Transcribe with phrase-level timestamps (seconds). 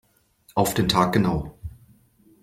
[0.55, 1.55] Auf den Tag genau.